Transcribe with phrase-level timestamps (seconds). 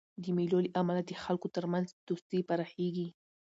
[0.23, 3.07] د مېلو له امله د خلکو ترمنځ دوستي پراخېږي.